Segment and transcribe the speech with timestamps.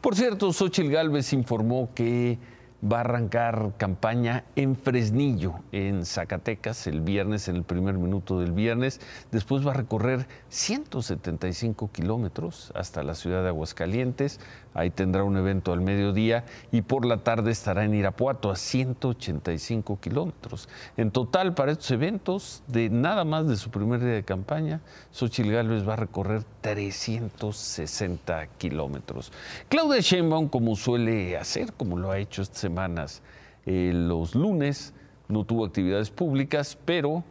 [0.00, 2.38] Por cierto, Xochitl Gálvez informó que
[2.82, 8.52] va a arrancar campaña en Fresnillo, en Zacatecas, el viernes, en el primer minuto del
[8.52, 9.00] viernes.
[9.30, 14.40] Después va a recorrer 175 kilómetros hasta la ciudad de Aguascalientes.
[14.72, 19.98] Ahí tendrá un evento al mediodía y por la tarde estará en Irapuato a 185
[20.00, 20.68] kilómetros.
[20.96, 25.50] En total, para estos eventos, de nada más de su primer día de campaña, Xochitl
[25.50, 29.32] Gálvez va a recorrer 360 kilómetros.
[29.68, 33.22] Claudia Sheinbaum, como suele hacer, como lo ha hecho esta semanas,
[33.66, 34.94] eh, los lunes,
[35.28, 37.24] no tuvo actividades públicas, pero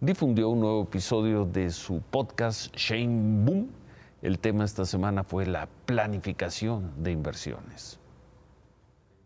[0.00, 3.68] difundió un nuevo episodio de su podcast Shane Boom
[4.22, 7.98] el tema esta semana fue la planificación de inversiones.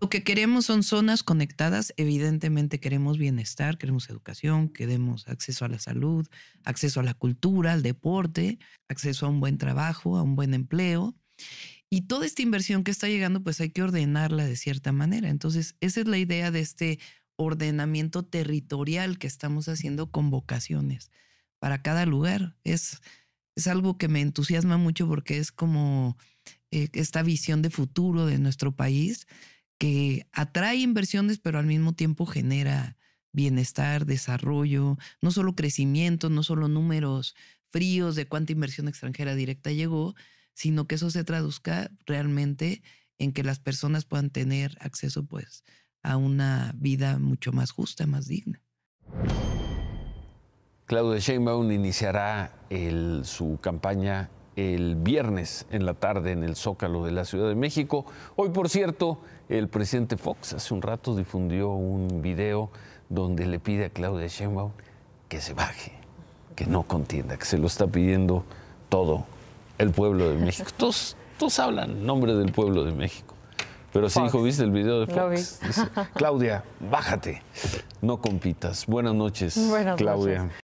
[0.01, 1.93] Lo que queremos son zonas conectadas.
[1.97, 6.27] Evidentemente queremos bienestar, queremos educación, queremos acceso a la salud,
[6.65, 8.59] acceso a la cultura, al deporte,
[8.89, 11.15] acceso a un buen trabajo, a un buen empleo.
[11.91, 15.29] Y toda esta inversión que está llegando, pues hay que ordenarla de cierta manera.
[15.31, 16.99] Entonces, esa es la idea de este
[17.37, 21.11] ordenamiento territorial que estamos haciendo con vocaciones
[21.59, 22.57] para cada lugar.
[22.65, 23.01] Es
[23.59, 26.17] es algo que me entusiasma mucho porque es como
[26.71, 29.27] eh, esta visión de futuro de nuestro país
[29.79, 32.97] que atrae inversiones, pero al mismo tiempo genera
[33.33, 37.35] bienestar, desarrollo, no solo crecimiento, no solo números
[37.71, 40.15] fríos de cuánta inversión extranjera directa llegó,
[40.59, 42.83] sino que eso se traduzca realmente
[43.17, 45.63] en que las personas puedan tener acceso pues
[46.03, 48.61] a una vida mucho más justa, más digna.
[50.87, 52.57] Claudia Sheinbaum iniciará
[53.23, 58.05] su campaña el viernes en la tarde en el Zócalo de la Ciudad de México.
[58.35, 62.73] Hoy, por cierto, el presidente Fox hace un rato difundió un video
[63.09, 64.73] donde le pide a Claudia Sheinbaum
[65.29, 65.93] que se baje,
[66.57, 68.45] que no contienda, que se lo está pidiendo
[68.89, 69.38] todo
[69.79, 70.71] el pueblo de México.
[70.77, 73.35] Todos, todos hablan nombre del pueblo de México.
[73.93, 75.61] Pero sí, hijo, ¿viste el video de Fox?
[76.15, 77.43] Claudia, bájate,
[78.03, 78.85] no compitas.
[78.87, 80.43] Buenas noches, Buenas Claudia.
[80.43, 80.57] Noches.